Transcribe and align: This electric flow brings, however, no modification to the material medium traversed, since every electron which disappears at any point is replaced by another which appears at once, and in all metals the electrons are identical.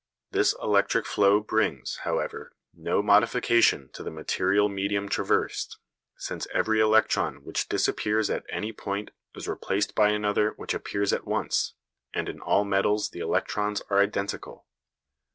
This 0.31 0.53
electric 0.59 1.05
flow 1.05 1.41
brings, 1.41 1.97
however, 1.97 2.53
no 2.73 3.03
modification 3.03 3.89
to 3.89 4.01
the 4.01 4.09
material 4.09 4.67
medium 4.67 5.07
traversed, 5.07 5.77
since 6.17 6.47
every 6.51 6.79
electron 6.79 7.43
which 7.43 7.69
disappears 7.69 8.27
at 8.27 8.43
any 8.49 8.73
point 8.73 9.11
is 9.35 9.47
replaced 9.47 9.93
by 9.93 10.09
another 10.09 10.53
which 10.57 10.73
appears 10.73 11.13
at 11.13 11.27
once, 11.27 11.75
and 12.15 12.27
in 12.27 12.39
all 12.41 12.65
metals 12.65 13.11
the 13.11 13.19
electrons 13.19 13.83
are 13.91 13.99
identical. 13.99 14.65